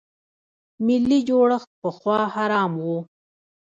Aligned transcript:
ملي 0.85 1.19
جوړښت 1.29 1.69
پخوا 1.81 2.19
حرام 2.33 2.73
و. 2.85 2.87